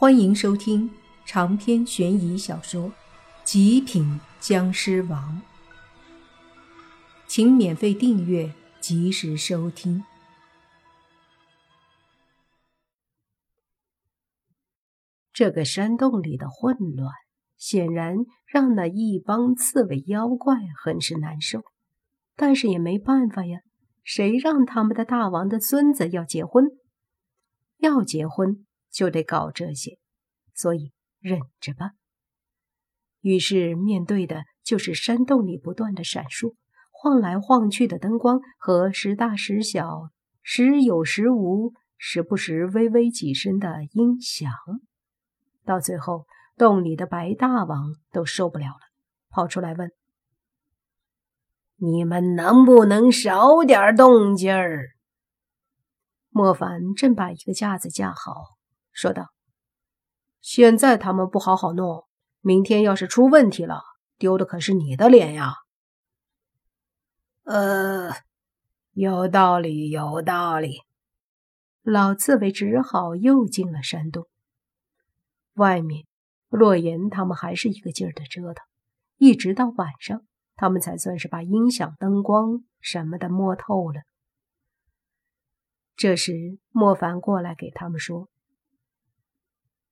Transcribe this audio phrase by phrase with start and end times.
[0.00, 0.88] 欢迎收听
[1.26, 2.84] 长篇悬疑小说
[3.42, 5.42] 《极品僵尸王》，
[7.26, 10.04] 请免费订阅，及时收听。
[15.32, 17.12] 这个山洞里的混乱，
[17.56, 21.62] 显然让那一帮刺猬妖怪很是难受，
[22.36, 23.58] 但是也没办法呀，
[24.04, 26.66] 谁让他们的大王的孙子要结婚？
[27.78, 28.64] 要结婚。
[28.90, 29.98] 就得搞这些，
[30.54, 31.92] 所以忍着吧。
[33.20, 36.54] 于是面对的就是山洞里不断的闪烁、
[36.90, 40.10] 晃来晃去的灯光和时大时小、
[40.42, 44.52] 时有时无、时不时微微几声的音响。
[45.64, 48.80] 到最后，洞里的白大王都受不了了，
[49.28, 49.90] 跑出来问
[51.76, 54.90] ：“你们能不能少点动静儿？”
[56.30, 58.57] 莫凡正把一个架子架好。
[58.98, 59.28] 说道
[60.42, 62.08] ：“现在他们不好好弄，
[62.40, 63.80] 明天要是出问题了，
[64.16, 65.54] 丢的可是你的脸呀。”
[67.46, 68.10] 呃，
[68.94, 70.80] 有道理，有道理。
[71.82, 74.26] 老刺猬只好又进了山洞。
[75.54, 76.04] 外面，
[76.48, 78.66] 洛言他们还是一个劲儿的折腾，
[79.16, 80.24] 一直到晚上，
[80.56, 84.00] 他们才算是把音响、灯光什么的摸透了。
[85.94, 88.28] 这时，莫凡过来给他们说。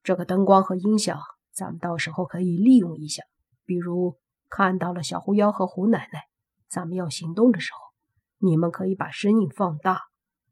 [0.06, 1.18] 这个灯光和音响，
[1.50, 3.24] 咱们到时候可以利用一下。
[3.64, 4.16] 比如
[4.48, 6.28] 看到了小狐妖和胡奶奶，
[6.68, 7.80] 咱们要行动的时候，
[8.38, 10.02] 你们可以把声音放大，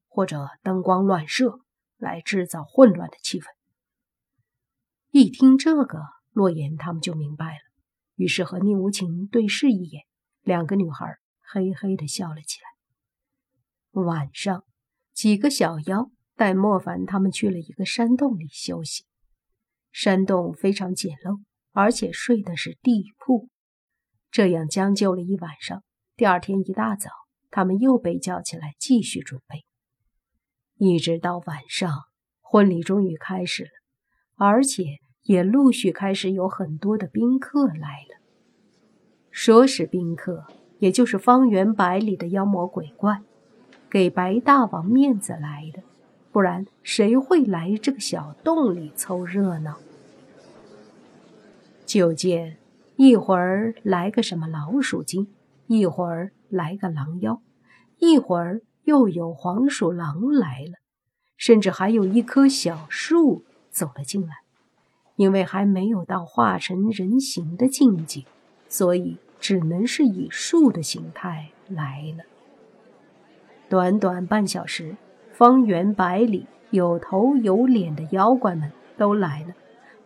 [0.08, 1.60] 或者灯光乱射，
[1.98, 3.44] 来制造混乱的气氛。
[5.12, 6.00] 一听这个，
[6.32, 7.60] 洛言他们就明白了，
[8.16, 10.02] 于是和宁无情对视一眼，
[10.42, 14.02] 两个女孩嘿嘿的笑了起来。
[14.02, 14.64] 晚上，
[15.12, 19.06] 几个小妖带莫凡他们去了一个山洞里休息。
[19.95, 21.39] 山洞非常简陋，
[21.70, 23.48] 而且睡的是地铺，
[24.28, 25.84] 这样将就了一晚上。
[26.16, 27.10] 第二天一大早，
[27.53, 29.65] 他们又被叫起来继续准备，
[30.78, 31.93] 一直到晚上，
[32.41, 33.71] 婚礼终于开始了，
[34.34, 34.82] 而且
[35.22, 38.21] 也陆续开始有很多的宾客来了。
[39.31, 40.44] 说是宾客，
[40.81, 43.21] 也就是方圆百里的妖魔鬼怪，
[43.88, 45.84] 给白大王面子来的。
[46.32, 49.78] 不然谁会来这个小洞里凑热闹？
[51.94, 52.56] 就见
[52.97, 55.28] 一会儿来个什么老鼠精，
[55.69, 57.41] 一会儿来个狼妖，
[58.00, 60.72] 一会儿又有黄鼠狼来了，
[61.37, 64.38] 甚至还有一棵小树走了进来。
[65.15, 68.25] 因为还没有到化成人形的境界，
[68.66, 72.25] 所以只能是以树的形态来了。
[73.69, 74.97] 短短半小时。
[75.32, 79.55] 方圆百里有头有脸的妖怪们都来了，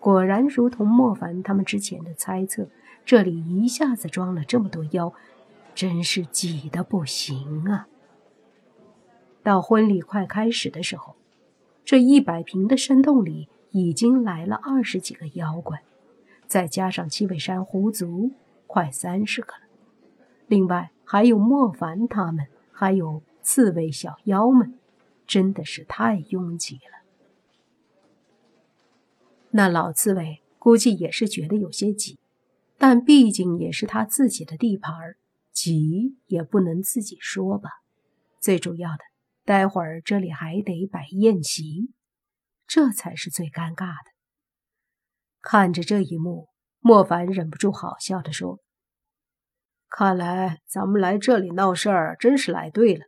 [0.01, 2.69] 果然如同莫凡他们之前的猜测，
[3.05, 5.13] 这里一下子装了这么多妖，
[5.75, 7.89] 真是挤得不行啊！
[9.43, 11.17] 到婚礼快开始的时候，
[11.85, 15.83] 这一百平的山洞里已经来了二十几个妖怪，
[16.47, 18.33] 再加上七尾山狐族，
[18.67, 19.63] 快三十个了。
[20.47, 24.75] 另外还有莫凡他们，还有刺猬小妖们。
[25.27, 27.05] 真的是太拥挤了。
[29.51, 32.19] 那老刺猬估计也是觉得有些挤，
[32.77, 35.17] 但毕竟也是他自己的地盘儿，
[35.53, 37.71] 挤也不能自己说吧。
[38.41, 38.99] 最主要的，
[39.45, 41.93] 待会儿这里还得摆宴席，
[42.67, 44.11] 这才是最尴尬的。
[45.41, 46.49] 看着这一幕，
[46.81, 48.61] 莫凡忍不住好笑的说
[49.89, 53.05] ：“看来咱们来这里闹事儿真是来对了，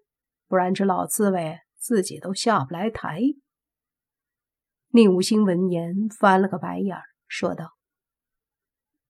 [0.49, 3.23] 不然这老刺猬……”自己都下不来台。
[4.93, 6.97] 宁无心闻言翻了个白眼，
[7.29, 7.75] 说道：“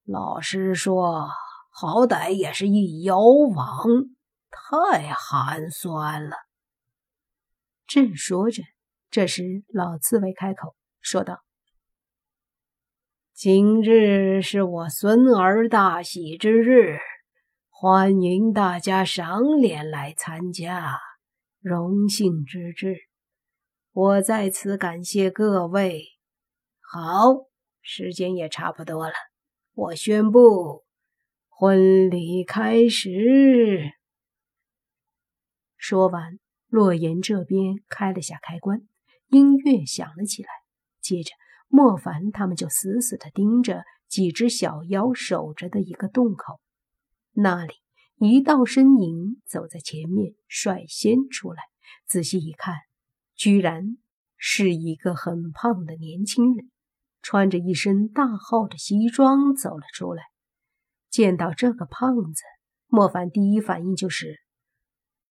[0.04, 1.30] 老实说，
[1.70, 3.86] 好歹也是一妖王，
[4.50, 6.36] 太寒酸了。”
[7.88, 8.62] 正说着，
[9.10, 11.40] 这时老刺猬开口说道
[13.32, 16.98] ：“今日是我孙儿大喜之日，
[17.70, 20.98] 欢迎大家赏脸来参加。”
[21.62, 22.96] 荣幸之至，
[23.92, 26.04] 我在此感谢各位。
[26.80, 27.48] 好，
[27.82, 29.14] 时间也差不多了，
[29.74, 30.84] 我宣布
[31.48, 33.90] 婚礼开始。
[35.76, 36.38] 说完，
[36.68, 38.86] 洛言这边开了下开关，
[39.26, 40.48] 音乐响了起来。
[41.00, 41.32] 接着，
[41.66, 46.60] 莫凡他们就死死地盯着几只小妖守着的一个洞口，
[47.32, 47.74] 那里。
[48.18, 51.62] 一道身影走在前面，率先出来。
[52.06, 52.74] 仔细一看，
[53.40, 53.96] 居然
[54.36, 56.70] 是一个很胖的年轻人，
[57.22, 60.24] 穿着一身大号的西装走了出来。
[61.08, 62.42] 见到这个胖子，
[62.86, 64.42] 莫凡第一反应就是：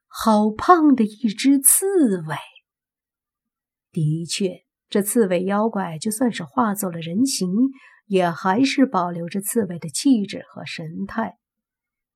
[0.07, 2.35] 好胖的一只刺猬。
[3.91, 7.47] 的确，这刺猬妖怪就算是化作了人形，
[8.07, 11.37] 也还是保留着刺猬的气质和神态。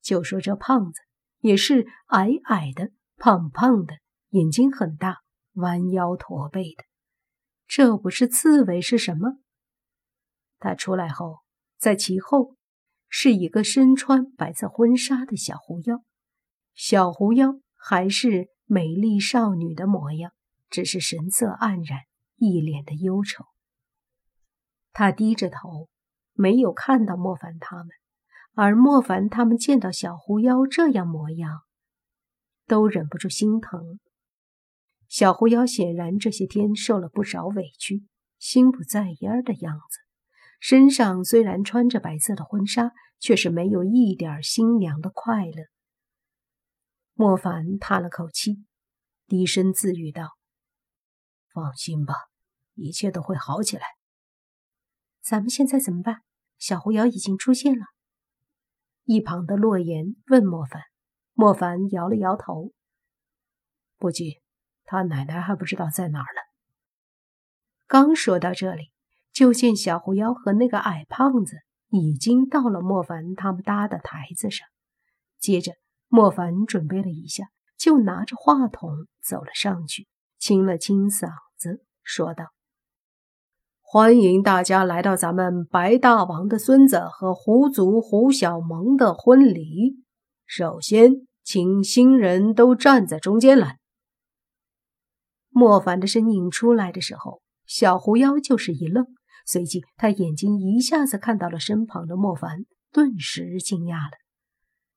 [0.02, 1.02] 就说这胖子，
[1.42, 3.94] 也是矮矮的、胖胖的，
[4.30, 5.20] 眼睛很大，
[5.54, 6.84] 弯腰驼背的。
[7.68, 9.40] 这不是刺猬是什么？
[10.60, 11.40] 他出来后，
[11.78, 12.56] 在其后
[13.10, 16.04] 是一个身穿白色婚纱的小狐妖。
[16.74, 20.32] 小狐妖还是美丽少女的模样。
[20.70, 22.00] 只是神色黯然，
[22.38, 23.46] 一脸的忧愁。
[24.92, 25.88] 他低着头，
[26.34, 27.90] 没有看到莫凡他们，
[28.56, 31.62] 而莫凡他们见到小狐妖这样模样，
[32.66, 34.00] 都忍不住心疼。
[35.14, 38.04] 小狐妖显然这些天受了不少委屈，
[38.40, 40.00] 心不在焉的样子。
[40.60, 45.66] 身上虽然穿着白色的婚纱，却是没有一点新娘的快乐。
[47.14, 48.66] 莫凡叹了口气，
[49.28, 50.32] 低声自语道。
[51.54, 52.16] 放心吧，
[52.74, 53.84] 一切都会好起来。
[55.22, 56.24] 咱们现在怎么办？
[56.58, 57.86] 小狐妖已经出现了。
[59.04, 60.82] 一旁的洛言问莫凡，
[61.34, 62.72] 莫凡摇了摇头，
[64.00, 64.42] 不急，
[64.86, 66.42] 他奶奶还不知道在哪儿呢。
[67.88, 68.92] 刚说到这里，
[69.32, 71.58] 就见小狐妖和那个矮胖子
[71.90, 74.68] 已经到了莫凡他们搭的台子上。
[75.40, 75.74] 接着，
[76.08, 77.46] 莫凡准备了一下，
[77.78, 80.08] 就拿着话筒走了上去。
[80.40, 82.48] 清了清嗓子，说道
[83.80, 90.04] ：“欢迎大家来到咱们白大王的孙子和狐族胡小萌的婚礼。
[90.46, 93.80] 首先，请新人都站在中间来。”
[95.54, 99.06] 莫凡的身影出来的时候，小狐妖就是一愣，
[99.46, 104.18] 随即他眼睛一下子看到了身旁的莫凡，顿时惊讶了。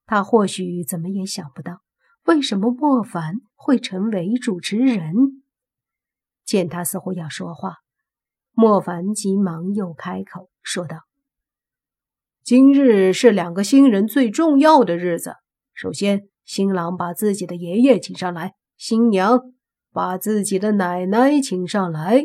[0.07, 1.83] 他或许怎么也想不到。
[2.25, 5.45] 为什么莫凡会成为主持人？
[6.45, 7.77] 见他似乎要说话，
[8.53, 11.03] 莫凡急忙又开口说道
[12.43, 15.35] ：“今日是两个新人最重要的日子。
[15.73, 19.41] 首先，新郎把自己的爷爷请上来，新娘
[19.97, 22.23] 把自己的奶奶请上来。”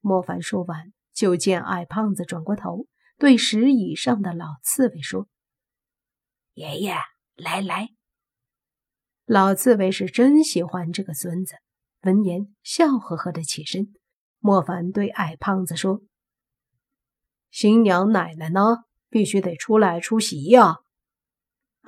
[0.00, 2.86] 莫凡说完，就见矮胖子转过头，
[3.16, 5.26] 对石椅上的老刺猬说
[6.52, 6.96] ：“爷爷，
[7.34, 7.88] 来来。”
[9.24, 11.54] 老刺猬是真喜欢这个孙子，
[12.02, 13.94] 闻言笑呵呵的起身。
[14.38, 16.02] 莫凡对矮胖子说
[17.50, 18.84] ：“新娘奶奶呢？
[19.08, 20.76] 必须得出来出席呀！”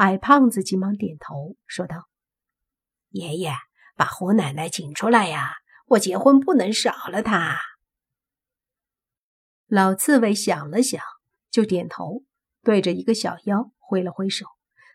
[0.00, 2.08] 矮胖子急忙点头说道
[3.10, 3.52] ：“爷爷，
[4.00, 5.56] 把胡奶奶请出来呀！
[5.88, 7.60] 我结婚不能少了她。”
[9.68, 11.02] 老刺猬想了想，
[11.50, 12.22] 就点头，
[12.62, 14.46] 对着一个小妖挥了挥手。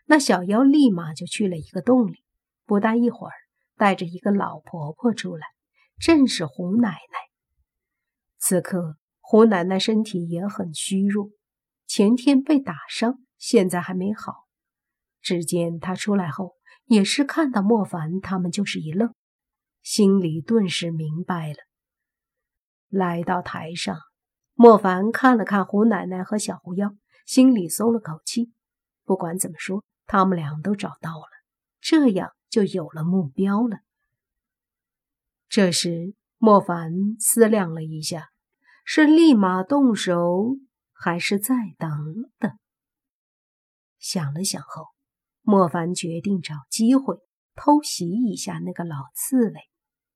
[0.06, 2.24] 那小妖立马就去了一个洞里。
[2.64, 3.34] 不大一会儿，
[3.76, 5.46] 带着一个老婆婆出来，
[6.00, 7.18] 正是胡奶奶。
[8.38, 11.30] 此刻，胡奶奶身体也很虚弱，
[11.86, 14.48] 前天被打伤，现在还没好。
[15.20, 16.56] 只见她出来后，
[16.86, 19.14] 也是看到莫凡他们，就是一愣，
[19.82, 21.58] 心里顿时明白了。
[22.88, 23.96] 来到台上，
[24.54, 28.52] 莫凡看了看胡奶奶和小狐妖，心里松了口气。
[29.04, 31.28] 不管怎么说，他们俩都找到了，
[31.80, 32.32] 这样。
[32.48, 33.80] 就有了目标了。
[35.46, 38.30] 这时，莫凡思量了一下，
[38.82, 40.56] 是立马动手，
[40.92, 41.90] 还是再等
[42.38, 42.50] 等？
[43.98, 44.86] 想了想后，
[45.48, 47.20] 莫凡决定找机会
[47.54, 49.60] 偷袭一下那个老刺猬，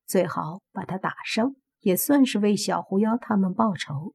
[0.04, 4.14] 最好把他打伤，也算是为小狐妖他们报仇。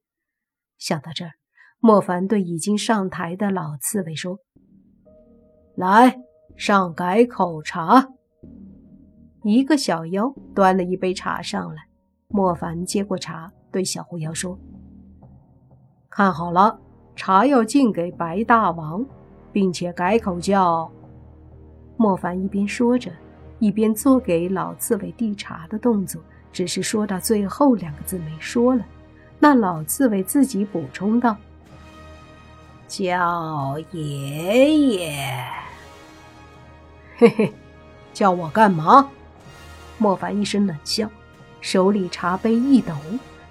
[0.77, 1.31] 想到这儿，
[1.79, 4.39] 莫凡对已经上台的老刺猬说
[5.77, 6.19] ：“来。”
[6.57, 8.09] 上改口茶。
[9.43, 11.83] 一个小妖端了一杯茶上来，
[12.27, 14.57] 莫凡接过茶，对小狐妖说
[16.09, 16.79] ：“看好了，
[17.15, 19.05] 茶要敬给白大王，
[19.51, 20.89] 并且改口叫……”
[21.97, 23.11] 莫凡一边说着，
[23.59, 26.21] 一边做给老刺猬递茶的动作，
[26.51, 28.85] 只是说到最后两个字没说了。
[29.39, 31.37] 那老刺猬自己补充道
[32.87, 35.45] ：“叫爷爷。”
[37.17, 37.53] 嘿嘿，
[38.13, 39.09] 叫我干嘛？
[39.97, 41.09] 莫凡一声冷笑，
[41.61, 42.93] 手里茶杯一抖，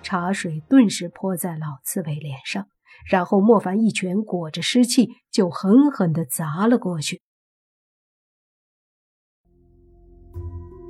[0.02, 2.66] 茶水顿时泼在老刺猬脸上，
[3.06, 7.22] 然后莫凡一拳裹着湿气就狠狠地砸了过去。